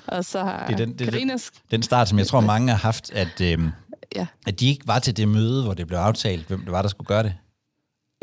Og 0.07 0.25
så 0.25 0.41
har 0.45 0.67
Det 0.67 0.73
er 0.73 0.77
den- 0.77 0.99
det 0.99 1.09
Karinas... 1.13 1.51
Den 1.71 1.83
start, 1.83 2.09
som 2.09 2.19
jeg 2.19 2.27
tror, 2.27 2.41
mange 2.41 2.69
har 2.69 2.77
haft, 2.79 3.11
at, 3.13 3.41
øhm, 3.41 3.71
Ja. 4.17 4.27
at 4.47 4.61
de 4.61 4.69
ikke 4.69 4.87
var 4.87 4.99
til 4.99 5.17
det 5.17 5.29
møde, 5.29 5.65
hvor 5.65 5.75
det 5.75 5.87
blev 5.87 5.99
aftalt, 5.99 6.47
hvem 6.47 6.61
det 6.61 6.73
var, 6.73 6.83
der 6.83 6.89
skulle 6.89 7.07
gøre 7.09 7.23
det. 7.23 7.35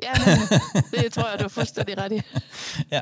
Ja, 0.04 0.12
det 0.92 1.14
tror 1.14 1.30
jeg, 1.30 1.40
du 1.40 1.44
er 1.44 1.50
fuldstændig 1.50 1.98
ret 1.98 2.12
i. 2.12 2.22
Ja. 2.92 3.02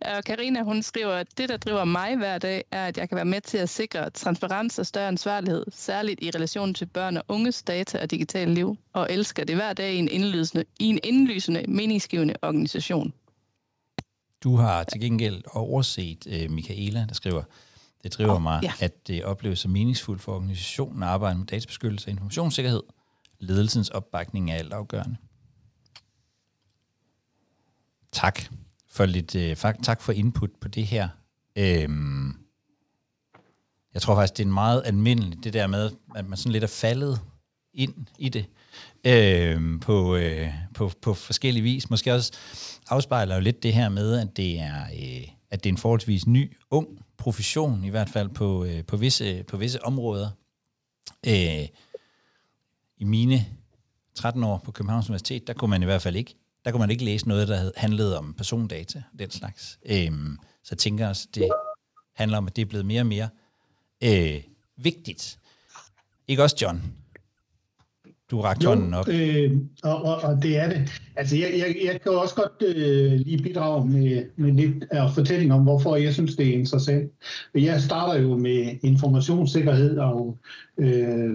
Og 0.00 0.24
Karina 0.24 0.62
hun 0.62 0.82
skriver, 0.82 1.12
at 1.12 1.26
det, 1.38 1.48
der 1.48 1.56
driver 1.56 1.84
mig 1.84 2.16
hver 2.16 2.38
dag, 2.38 2.64
er, 2.70 2.86
at 2.86 2.98
jeg 2.98 3.08
kan 3.08 3.16
være 3.16 3.24
med 3.24 3.40
til 3.40 3.58
at 3.58 3.68
sikre 3.68 4.10
transparens 4.10 4.78
og 4.78 4.86
større 4.86 5.08
ansvarlighed, 5.08 5.64
særligt 5.70 6.22
i 6.22 6.30
relation 6.30 6.74
til 6.74 6.86
børn 6.86 7.16
og 7.16 7.24
unges 7.28 7.62
data 7.62 8.02
og 8.02 8.10
digitale 8.10 8.54
liv, 8.54 8.76
og 8.92 9.06
elsker 9.10 9.44
det 9.44 9.56
hver 9.56 9.72
dag 9.72 9.94
i 9.94 9.98
en 9.98 10.08
indlysende, 10.08 10.64
i 10.78 10.86
en 10.86 10.98
indlysende 11.04 11.64
meningsgivende 11.68 12.34
organisation. 12.42 13.12
Du 14.42 14.56
har 14.56 14.84
til 14.84 15.00
gengæld 15.00 15.42
overset 15.52 16.26
øh, 16.26 16.50
Michaela, 16.50 17.04
der 17.08 17.14
skriver, 17.14 17.42
det 18.02 18.14
driver 18.14 18.34
Åh, 18.34 18.42
mig, 18.42 18.60
ja. 18.62 18.72
at 18.80 19.08
det 19.08 19.24
opleves 19.24 19.58
som 19.58 19.70
meningsfuldt 19.70 20.22
for 20.22 20.34
organisationen 20.34 21.02
at 21.02 21.08
arbejde 21.08 21.38
med 21.38 21.46
databeskyttelse 21.46 22.08
og 22.08 22.10
informationssikkerhed. 22.10 22.82
Ledelsens 23.38 23.88
opbakning 23.88 24.50
er 24.50 24.54
altafgørende. 24.54 25.16
Tak 28.12 28.40
for 28.90 29.06
lidt, 29.06 29.34
øh, 29.34 29.56
tak 29.82 30.02
for 30.02 30.12
input 30.12 30.50
på 30.60 30.68
det 30.68 30.86
her. 30.86 31.08
Øhm, 31.56 32.36
jeg 33.94 34.02
tror 34.02 34.14
faktisk, 34.14 34.36
det 34.36 34.42
er 34.42 34.46
en 34.46 34.54
meget 34.54 34.82
almindeligt, 34.84 35.44
det 35.44 35.52
der 35.52 35.66
med, 35.66 35.90
at 36.16 36.28
man 36.28 36.38
sådan 36.38 36.52
lidt 36.52 36.64
er 36.64 36.68
faldet 36.68 37.20
ind 37.74 37.94
i 38.18 38.28
det 38.28 38.46
øh, 39.06 39.80
på, 39.80 40.16
øh, 40.16 40.48
på, 40.74 40.90
på 41.02 41.14
forskellige 41.14 41.62
vis. 41.62 41.90
Måske 41.90 42.14
også 42.14 42.32
afspejler 42.88 43.34
jo 43.34 43.40
lidt 43.40 43.62
det 43.62 43.74
her 43.74 43.88
med, 43.88 44.20
at 44.20 44.36
det 44.36 44.60
er, 44.60 44.82
øh, 44.82 45.28
at 45.50 45.64
det 45.64 45.70
er 45.70 45.74
en 45.74 45.78
forholdsvis 45.78 46.26
ny, 46.26 46.56
ung 46.70 46.88
profession, 47.16 47.84
i 47.84 47.88
hvert 47.88 48.08
fald 48.08 48.28
på, 48.28 48.64
øh, 48.64 48.84
på, 48.84 48.96
visse, 48.96 49.42
på 49.42 49.56
visse 49.56 49.84
områder. 49.84 50.30
Øh, 51.26 51.68
I 52.96 53.04
mine 53.04 53.46
13 54.14 54.44
år 54.44 54.58
på 54.64 54.72
Københavns 54.72 55.08
Universitet, 55.08 55.46
der 55.46 55.52
kunne 55.52 55.70
man 55.70 55.82
i 55.82 55.84
hvert 55.84 56.02
fald 56.02 56.16
ikke, 56.16 56.34
der 56.64 56.70
kunne 56.70 56.80
man 56.80 56.90
ikke 56.90 57.04
læse 57.04 57.28
noget, 57.28 57.48
der 57.48 57.70
handlede 57.76 58.18
om 58.18 58.34
persondata 58.34 59.02
og 59.12 59.18
den 59.18 59.30
slags. 59.30 59.78
Øhm, 59.86 60.38
så 60.62 60.68
jeg 60.70 60.78
tænker 60.78 61.08
også, 61.08 61.28
det 61.34 61.48
handler 62.14 62.38
om, 62.38 62.46
at 62.46 62.56
det 62.56 62.62
er 62.62 62.66
blevet 62.66 62.86
mere 62.86 63.00
og 63.02 63.06
mere 63.06 63.28
øh, 64.02 64.42
vigtigt. 64.76 65.38
Ikke 66.28 66.42
også, 66.42 66.56
John? 66.62 66.94
Du 68.30 68.40
rakte 68.40 68.66
hånden 68.66 68.94
op. 68.94 69.08
øh, 69.08 69.56
og, 69.82 70.04
og, 70.04 70.16
og 70.22 70.42
det 70.42 70.58
er 70.58 70.68
det. 70.68 70.90
Altså, 71.16 71.36
jeg, 71.36 71.50
jeg, 71.58 71.76
jeg 71.84 72.00
kan 72.00 72.12
også 72.12 72.34
godt 72.34 72.76
øh, 72.76 73.12
lige 73.12 73.42
bidrage 73.42 73.88
med, 73.88 74.22
med 74.36 74.52
lidt 74.52 74.84
af 74.90 75.10
fortælling 75.14 75.52
om, 75.52 75.62
hvorfor 75.62 75.96
jeg 75.96 76.14
synes, 76.14 76.36
det 76.36 76.48
er 76.48 76.52
interessant. 76.52 77.10
Jeg 77.54 77.80
starter 77.80 78.20
jo 78.20 78.36
med 78.36 78.76
informationssikkerhed, 78.82 79.98
og 79.98 80.38
øh, 80.78 81.34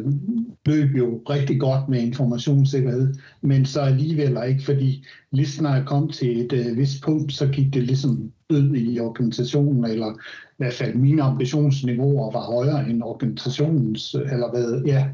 løb 0.65 0.95
jo 0.97 1.21
rigtig 1.29 1.59
godt 1.59 1.89
med 1.89 2.01
informationssikkerhed, 2.01 3.13
men 3.41 3.65
så 3.65 3.81
alligevel 3.81 4.37
ikke, 4.47 4.63
fordi 4.63 5.05
lige 5.31 5.63
når 5.63 5.73
jeg 5.73 5.83
kom 5.85 6.09
til 6.09 6.45
et 6.45 6.53
øh, 6.53 6.77
vist 6.77 7.03
punkt, 7.03 7.33
så 7.33 7.47
gik 7.47 7.73
det 7.73 7.83
ligesom 7.83 8.31
ud 8.49 8.75
i 8.75 8.99
organisationen, 8.99 9.85
eller 9.85 10.11
i 10.11 10.57
hvert 10.57 10.73
fald 10.73 10.95
mine 10.95 11.23
ambitionsniveauer 11.23 12.31
var 12.31 12.41
højere 12.41 12.89
end 12.89 13.03
organisationens, 13.03 14.13
eller 14.13 14.49
hvad, 14.51 14.81
ja. 14.85 15.07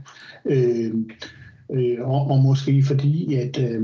Øh, 0.45 0.93
Øh, 1.71 1.97
og, 2.01 2.27
og 2.27 2.39
måske 2.39 2.83
fordi, 2.83 3.35
at, 3.35 3.59
øh, 3.59 3.81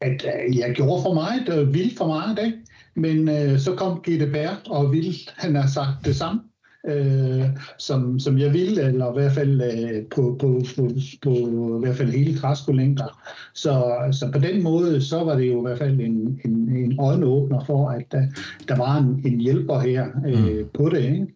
at 0.00 0.26
øh, 0.26 0.58
jeg 0.58 0.74
gjorde 0.74 1.02
for 1.02 1.14
meget, 1.14 1.58
øh, 1.58 1.74
ville 1.74 1.96
for 1.96 2.06
meget, 2.06 2.38
ikke? 2.46 2.58
men 2.94 3.28
øh, 3.28 3.58
så 3.58 3.74
kom 3.74 3.98
GDPR 3.98 4.70
og 4.70 4.92
ville, 4.92 5.14
han 5.36 5.54
har 5.54 5.66
sagt 5.66 6.04
det 6.04 6.16
samme, 6.16 6.40
øh, 6.86 7.44
som, 7.78 8.18
som 8.18 8.38
jeg 8.38 8.52
ville, 8.52 8.82
eller 8.82 9.10
i 9.10 9.20
hvert 9.20 9.32
fald 9.32 9.62
øh, 9.62 10.06
på, 10.06 10.36
på, 10.40 10.62
på, 10.76 10.88
på 11.22 11.30
i 11.76 11.80
hvert 11.80 11.96
fald 11.96 12.10
hele 12.10 12.38
træskolængder. 12.38 13.20
Så, 13.54 13.94
så 14.12 14.30
på 14.32 14.38
den 14.38 14.62
måde, 14.62 15.02
så 15.02 15.24
var 15.24 15.36
det 15.36 15.48
jo 15.48 15.58
i 15.58 15.62
hvert 15.62 15.78
fald 15.78 16.00
en, 16.00 16.40
en, 16.44 16.76
en 16.76 17.00
øjenåbner 17.00 17.64
for, 17.64 17.88
at 17.88 18.04
der, 18.12 18.22
der 18.68 18.76
var 18.76 18.96
en, 18.96 19.22
en 19.24 19.40
hjælper 19.40 19.78
her 19.78 20.06
øh, 20.26 20.66
på 20.74 20.88
det. 20.88 21.04
Ikke? 21.04 21.26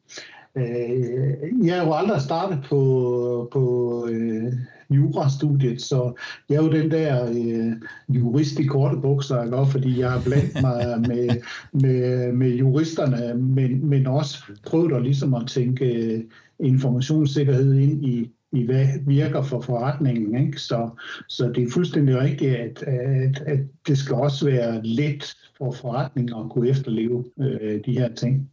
Øh, 0.57 1.67
jeg 1.67 1.77
har 1.77 1.87
jo 1.87 1.93
aldrig 1.93 2.21
startet 2.21 2.59
på, 2.69 3.49
på 3.53 4.09
øh, 4.11 4.53
jurastudiet, 4.93 5.83
så 5.83 6.13
jeg 6.49 6.57
er 6.57 6.63
jo 6.63 6.73
den 6.73 6.91
der 6.91 7.27
øh, 7.31 7.73
jurist 8.09 8.59
i 8.59 8.65
korte 8.65 8.97
bukser, 8.97 9.43
ikke? 9.45 9.71
fordi 9.71 10.01
jeg 10.01 10.11
har 10.11 10.23
blandt 10.25 10.63
mig 10.63 11.01
med, 11.09 11.29
med, 11.73 12.33
med 12.33 12.51
juristerne, 12.51 13.35
men, 13.35 13.87
men 13.87 14.07
også 14.07 14.39
prøvet 14.67 14.93
at, 14.93 15.03
ligesom 15.03 15.35
at 15.35 15.47
tænke 15.47 15.85
øh, 15.85 16.25
informationssikkerhed 16.61 17.75
ind 17.75 18.05
i, 18.05 18.31
i 18.53 18.65
hvad 18.65 18.87
virker 19.07 19.43
for 19.43 19.61
forretningen. 19.61 20.47
Ikke? 20.47 20.59
Så, 20.59 20.91
så 21.29 21.49
det 21.49 21.63
er 21.63 21.71
fuldstændig 21.73 22.19
rigtigt, 22.19 22.55
at, 22.55 22.83
at, 22.83 23.43
at 23.47 23.61
det 23.87 23.99
skal 23.99 24.15
også 24.15 24.45
være 24.45 24.81
let 24.87 25.37
for 25.59 25.73
forretningen 25.73 26.45
at 26.45 26.51
kunne 26.51 26.69
efterleve 26.69 27.25
øh, 27.41 27.81
de 27.87 27.93
her 27.93 28.15
ting. 28.15 28.51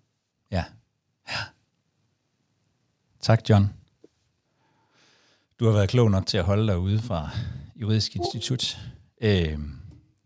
Ja. 0.51 0.63
ja. 1.29 1.41
Tak, 3.21 3.49
John. 3.49 3.78
Du 5.59 5.65
har 5.65 5.71
været 5.71 5.89
klog 5.89 6.11
nok 6.11 6.25
til 6.25 6.37
at 6.37 6.43
holde 6.43 6.67
dig 6.67 6.77
ude 6.77 6.99
fra 6.99 7.29
Juridisk 7.75 8.15
Institut. 8.15 8.77
Øh, 9.21 9.59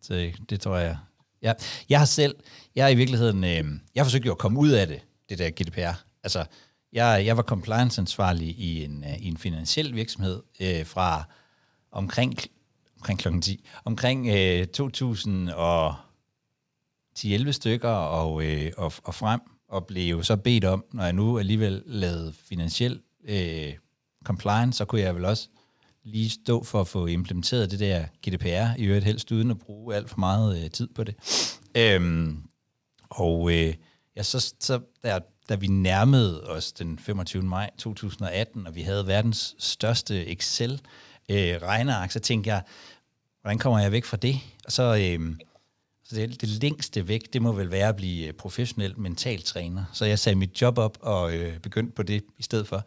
så 0.02 0.32
det, 0.50 0.62
tror 0.62 0.78
jeg. 0.78 0.98
Ja. 1.42 1.54
Jeg 1.90 2.00
har 2.00 2.06
selv, 2.06 2.36
jeg 2.76 2.86
har 2.86 2.90
i 2.90 2.96
virkeligheden, 2.96 3.44
øh, 3.44 3.80
jeg 3.96 4.06
forsøgte 4.06 4.26
jo 4.26 4.32
at 4.32 4.38
komme 4.38 4.60
ud 4.60 4.70
af 4.70 4.88
det, 4.88 5.02
det 5.30 5.38
der 5.38 5.50
GDPR. 5.50 6.04
Altså, 6.24 6.46
jeg, 6.94 7.24
jeg 7.26 7.38
var 7.38 7.44
compliance-ansvarlig 7.44 8.48
i 8.48 8.84
en, 8.84 9.04
øh, 9.04 9.18
i 9.18 9.28
en 9.28 9.38
finansiel 9.38 9.96
virksomhed 9.96 10.44
øh, 10.62 10.86
fra 10.86 11.24
omkring, 11.92 12.36
omkring 12.98 13.20
klokken 13.20 13.42
10, 13.42 13.66
omkring 13.86 14.28
øh, 14.28 14.68
2000 14.68 15.50
og 15.50 15.96
10-11 17.20 17.52
stykker 17.52 17.90
og, 17.90 18.44
øh, 18.46 18.72
og, 18.78 18.94
og 19.04 19.16
frem, 19.16 19.42
og 19.68 19.88
blev 19.88 20.24
så 20.24 20.38
bedt 20.38 20.66
om, 20.66 20.86
når 20.94 21.04
jeg 21.04 21.14
nu 21.14 21.40
alligevel 21.40 21.84
lavede 21.86 22.34
finansiel 22.50 23.02
øh, 23.26 23.74
compliance, 24.24 24.78
så 24.78 24.86
kunne 24.86 25.02
jeg 25.02 25.16
vel 25.16 25.26
også 25.26 25.48
lige 26.04 26.30
stå 26.30 26.64
for 26.64 26.82
at 26.82 26.88
få 26.88 27.06
implementeret 27.06 27.72
det 27.72 27.80
der 27.80 28.06
GDPR, 28.28 28.78
i 28.78 28.86
øvrigt 28.86 29.06
helst 29.06 29.32
uden 29.32 29.52
at 29.52 29.60
bruge 29.60 29.96
alt 29.96 30.10
for 30.10 30.20
meget 30.20 30.64
øh, 30.64 30.70
tid 30.72 30.88
på 30.88 31.04
det. 31.04 31.16
Øhm, 31.78 32.44
og 33.10 33.52
øh, 33.52 33.74
ja, 34.16 34.24
så, 34.24 34.54
så 34.60 34.80
der, 35.04 35.20
da 35.50 35.56
vi 35.56 35.68
nærmede 35.68 36.44
os 36.44 36.72
den 36.72 37.00
25. 37.00 37.44
maj 37.44 37.70
2018, 37.78 38.68
og 38.68 38.76
vi 38.76 38.82
havde 38.82 39.08
verdens 39.08 39.56
største 39.60 40.28
Excel-regneark, 40.28 42.08
øh, 42.08 42.12
så 42.12 42.20
tænkte 42.20 42.50
jeg, 42.50 42.64
hvordan 43.42 43.58
kommer 43.58 43.80
jeg 43.80 43.92
væk 43.92 44.06
fra 44.06 44.18
det? 44.18 44.40
Og 44.66 44.72
så... 44.72 45.16
Øh, 45.20 45.36
så 46.06 46.16
det, 46.16 46.42
det 46.42 46.50
længste 46.50 47.08
væk, 47.08 47.34
det 47.34 47.42
må 47.42 47.52
vel 47.52 47.72
være 47.72 47.90
at 47.90 47.96
blive 47.96 48.28
øh, 48.28 48.34
professionel 48.34 48.90
professionel 48.94 49.00
mentaltræner. 49.00 49.86
Så 49.94 50.06
jeg 50.06 50.20
sagde 50.20 50.36
mit 50.36 50.62
job 50.62 50.78
op 50.78 50.98
og 51.02 51.36
øh, 51.36 51.60
begyndte 51.60 51.94
på 51.94 52.04
det 52.04 52.24
i 52.38 52.44
stedet 52.44 52.68
for. 52.68 52.86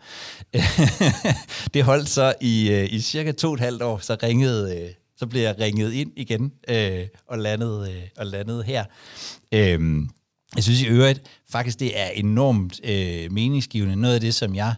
det 1.75 1.85
holdt 1.85 2.09
så 2.09 2.35
i, 2.41 2.71
øh, 2.71 2.93
i 2.93 3.01
cirka 3.01 3.33
to 3.33 3.49
og 3.49 3.55
et 3.55 3.61
halvt 3.61 3.83
år, 3.83 3.99
så 3.99 4.17
ringede, 4.23 4.83
øh, 4.83 4.91
så 5.17 5.27
blev 5.27 5.43
jeg 5.43 5.59
ringet 5.59 5.93
ind 5.93 6.13
igen 6.17 6.53
øh, 6.69 7.07
og, 7.27 7.39
landede, 7.39 7.93
øh, 7.93 8.03
og 8.17 8.27
landede 8.27 8.63
her. 8.63 8.85
Øh, 9.53 10.07
jeg 10.57 10.65
synes 10.65 10.83
i 10.83 10.87
øvrigt 10.87 11.23
faktisk, 11.49 11.81
det 11.81 12.01
er 12.01 12.09
enormt 12.09 12.81
øh, 12.85 13.33
meningsgivende. 13.33 13.97
Noget 13.97 14.15
af 14.15 14.21
det, 14.21 14.35
som 14.35 14.55
jeg 14.55 14.75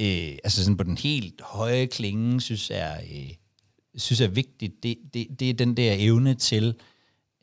øh, 0.00 0.38
altså 0.44 0.64
sådan 0.64 0.76
på 0.76 0.84
den 0.84 0.98
helt 0.98 1.40
høje 1.40 1.86
klinge 1.86 2.40
synes 2.40 2.70
er, 2.74 2.94
øh, 2.94 3.30
synes 3.96 4.20
er 4.20 4.28
vigtigt, 4.28 4.82
det, 4.82 4.98
det, 5.14 5.26
det 5.40 5.50
er 5.50 5.54
den 5.54 5.76
der 5.76 5.94
evne 5.98 6.34
til 6.34 6.74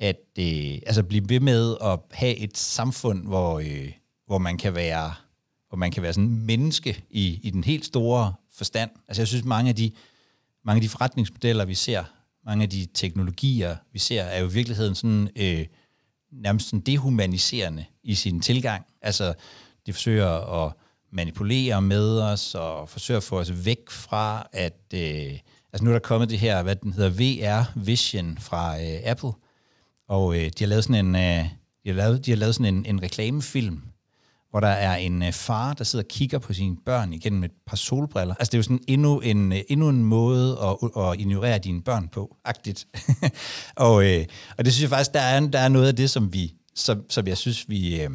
at 0.01 0.22
øh, 0.39 0.79
altså 0.86 1.03
blive 1.03 1.29
ved 1.29 1.39
med 1.39 1.77
at 1.81 2.00
have 2.12 2.38
et 2.38 2.58
samfund, 2.58 3.27
hvor, 3.27 3.60
øh, 3.60 3.91
hvor 4.25 4.38
man 4.38 4.58
kan 4.58 4.75
være 4.75 5.13
hvor 5.70 5.77
man 5.77 5.91
kan 5.91 6.03
være 6.03 6.13
sådan 6.13 6.29
en 6.29 6.46
menneske 6.46 7.03
i, 7.10 7.39
i 7.43 7.50
den 7.50 7.63
helt 7.63 7.86
store 7.86 8.34
forstand. 8.53 8.91
Altså 9.08 9.22
jeg 9.22 9.27
synes, 9.27 9.46
mange 9.46 9.70
af 9.70 9.75
de 9.75 9.91
mange 10.65 10.77
af 10.77 10.81
de 10.81 10.89
forretningsmodeller, 10.89 11.65
vi 11.65 11.75
ser, 11.75 12.03
mange 12.46 12.63
af 12.63 12.70
de 12.70 12.88
teknologier, 12.93 13.75
vi 13.93 14.00
ser, 14.00 14.22
er 14.22 14.39
jo 14.39 14.50
i 14.50 14.53
virkeligheden 14.53 14.96
sådan 14.96 15.29
øh, 15.36 15.65
nærmest 16.31 16.65
sådan 16.65 16.79
dehumaniserende 16.79 17.86
i 18.03 18.15
sin 18.15 18.41
tilgang. 18.41 18.86
Altså, 19.01 19.34
de 19.86 19.93
forsøger 19.93 20.65
at 20.65 20.74
manipulere 21.12 21.81
med 21.81 22.22
os, 22.22 22.55
og 22.55 22.89
forsøger 22.89 23.17
at 23.17 23.24
få 23.24 23.39
os 23.39 23.65
væk 23.65 23.89
fra, 23.89 24.48
at... 24.51 24.81
Øh, 24.93 25.39
altså 25.74 25.84
nu 25.84 25.89
er 25.89 25.93
der 25.93 26.00
kommet 26.00 26.29
det 26.29 26.39
her, 26.39 26.63
hvad 26.63 26.75
den 26.75 26.93
hedder, 26.93 27.10
VR 27.10 27.79
Vision 27.79 28.38
fra 28.38 28.81
øh, 28.81 29.00
Apple, 29.03 29.31
og 30.11 30.35
øh, 30.35 30.45
de 30.45 30.63
har 30.63 30.67
lavet 30.67 30.83
sådan 30.83 31.05
en, 31.05 31.15
øh, 31.15 31.45
de 31.83 31.89
har 31.89 31.93
lavet, 31.93 32.25
de 32.25 32.31
har 32.31 32.37
lavet 32.37 32.55
sådan 32.55 32.75
en, 32.75 32.85
en 32.85 33.03
reklamefilm, 33.03 33.81
hvor 34.49 34.59
der 34.59 34.67
er 34.67 34.95
en 34.95 35.23
øh, 35.23 35.31
far, 35.33 35.73
der 35.73 35.83
sidder 35.83 36.05
og 36.05 36.07
kigger 36.07 36.39
på 36.39 36.53
sine 36.53 36.77
børn 36.85 37.13
igennem 37.13 37.43
et 37.43 37.51
par 37.67 37.77
solbriller. 37.77 38.35
Altså 38.35 38.51
det 38.51 38.53
er 38.53 38.59
jo 38.59 38.63
sådan 38.63 38.79
endnu 38.87 39.19
en, 39.19 39.51
øh, 39.51 39.59
endnu 39.69 39.89
en 39.89 40.03
måde 40.03 40.57
at, 40.63 41.03
at 41.03 41.19
ignorere 41.19 41.57
dine 41.57 41.81
børn 41.81 42.07
på, 42.07 42.37
agtigt. 42.45 42.87
og, 43.75 44.05
øh, 44.05 44.25
og 44.57 44.65
det 44.65 44.73
synes 44.73 44.81
jeg 44.81 44.89
faktisk, 44.89 45.13
der 45.13 45.19
er, 45.19 45.39
der 45.39 45.59
er 45.59 45.69
noget 45.69 45.87
af 45.87 45.95
det, 45.95 46.09
som 46.09 46.33
vi, 46.33 46.53
som, 46.75 47.03
som 47.09 47.27
jeg 47.27 47.37
synes, 47.37 47.69
vi, 47.69 48.01
øh, 48.01 48.09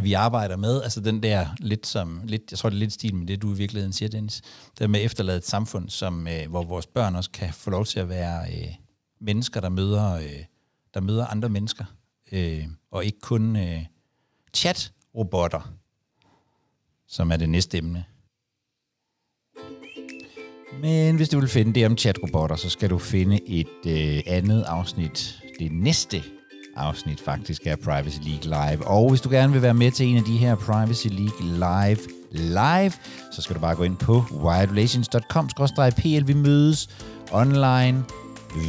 vi 0.00 0.12
arbejder 0.12 0.56
med. 0.56 0.82
Altså 0.82 1.00
den 1.00 1.22
der 1.22 1.46
lidt 1.58 1.86
som, 1.86 2.20
lidt, 2.24 2.42
jeg 2.50 2.58
tror 2.58 2.68
det 2.68 2.76
er 2.76 2.80
lidt 2.80 2.92
stil 2.92 3.14
med 3.14 3.26
det, 3.26 3.42
du 3.42 3.54
i 3.54 3.56
virkeligheden 3.56 3.92
siger, 3.92 4.08
Dennis. 4.08 4.42
Det 4.78 4.90
med 4.90 5.04
efterladet 5.04 5.38
et 5.38 5.46
samfund, 5.46 5.88
som, 5.88 6.28
øh, 6.28 6.50
hvor 6.50 6.62
vores 6.62 6.86
børn 6.86 7.16
også 7.16 7.30
kan 7.30 7.52
få 7.52 7.70
lov 7.70 7.84
til 7.84 8.00
at 8.00 8.08
være 8.08 8.42
øh, 8.52 8.68
mennesker, 9.20 9.60
der 9.60 9.68
møder, 9.68 10.12
øh, 10.12 10.44
der 10.94 11.00
møder 11.00 11.26
andre 11.26 11.48
mennesker. 11.48 11.84
Øh, 12.32 12.64
og 12.90 13.04
ikke 13.04 13.20
kun 13.20 13.56
øh, 13.56 13.84
chat-robotter, 14.56 15.72
som 17.08 17.30
er 17.30 17.36
det 17.36 17.48
næste 17.48 17.78
emne. 17.78 18.04
Men 20.80 21.16
hvis 21.16 21.28
du 21.28 21.40
vil 21.40 21.48
finde 21.48 21.74
det 21.74 21.86
om 21.86 21.98
chatrobotter, 21.98 22.56
så 22.56 22.70
skal 22.70 22.90
du 22.90 22.98
finde 22.98 23.48
et 23.48 23.86
øh, 23.86 24.22
andet 24.26 24.62
afsnit. 24.62 25.42
Det 25.58 25.72
næste 25.72 26.22
afsnit 26.76 27.20
faktisk 27.20 27.66
er 27.66 27.76
Privacy 27.76 28.18
League 28.22 28.44
Live. 28.44 28.86
Og 28.86 29.10
hvis 29.10 29.20
du 29.20 29.30
gerne 29.30 29.52
vil 29.52 29.62
være 29.62 29.74
med 29.74 29.90
til 29.90 30.06
en 30.06 30.16
af 30.16 30.24
de 30.24 30.36
her 30.36 30.54
Privacy 30.54 31.06
League 31.06 31.42
Live 31.42 31.98
live, 32.30 32.92
så 33.32 33.42
skal 33.42 33.56
du 33.56 33.60
bare 33.60 33.76
gå 33.76 33.82
ind 33.82 33.96
på 33.96 34.24
wiredrelations.com-pl. 34.32 36.26
Vi 36.26 36.34
mødes 36.34 36.88
online 37.32 38.04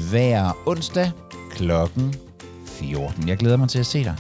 hver 0.09 0.57
onsdag 0.65 1.11
klokken 1.51 2.15
14. 2.65 3.27
Jeg 3.27 3.37
glæder 3.37 3.57
mig 3.57 3.69
til 3.69 3.79
at 3.79 3.85
se 3.85 4.03
dig. 4.03 4.15